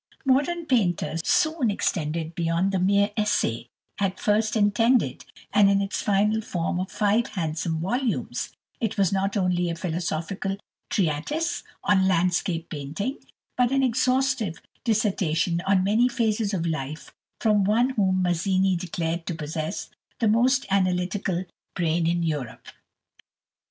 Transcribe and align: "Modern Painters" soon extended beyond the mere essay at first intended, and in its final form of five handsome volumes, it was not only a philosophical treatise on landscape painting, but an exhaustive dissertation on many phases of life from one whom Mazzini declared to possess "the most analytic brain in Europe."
"Modern 0.25 0.65
Painters" 0.65 1.21
soon 1.23 1.69
extended 1.69 2.33
beyond 2.33 2.71
the 2.71 2.79
mere 2.79 3.11
essay 3.15 3.67
at 3.99 4.19
first 4.19 4.55
intended, 4.55 5.25
and 5.53 5.69
in 5.69 5.79
its 5.79 6.01
final 6.01 6.41
form 6.41 6.79
of 6.79 6.89
five 6.91 7.27
handsome 7.27 7.79
volumes, 7.79 8.49
it 8.79 8.97
was 8.97 9.11
not 9.13 9.37
only 9.37 9.69
a 9.69 9.75
philosophical 9.75 10.57
treatise 10.89 11.61
on 11.83 12.07
landscape 12.07 12.67
painting, 12.71 13.19
but 13.55 13.71
an 13.71 13.83
exhaustive 13.83 14.59
dissertation 14.83 15.61
on 15.67 15.83
many 15.83 16.09
phases 16.09 16.51
of 16.51 16.65
life 16.65 17.13
from 17.39 17.63
one 17.63 17.91
whom 17.91 18.23
Mazzini 18.23 18.75
declared 18.75 19.27
to 19.27 19.35
possess 19.35 19.91
"the 20.17 20.27
most 20.27 20.65
analytic 20.71 21.27
brain 21.75 22.07
in 22.07 22.23
Europe." 22.23 22.69